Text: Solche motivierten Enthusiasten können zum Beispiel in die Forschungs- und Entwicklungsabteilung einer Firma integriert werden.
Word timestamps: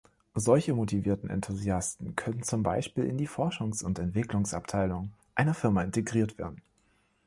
Solche 0.33 0.73
motivierten 0.73 1.29
Enthusiasten 1.29 2.15
können 2.15 2.41
zum 2.41 2.63
Beispiel 2.63 3.03
in 3.03 3.19
die 3.19 3.27
Forschungs- 3.29 3.83
und 3.83 3.99
Entwicklungsabteilung 3.99 5.11
einer 5.35 5.53
Firma 5.53 5.83
integriert 5.83 6.39
werden. 6.39 6.59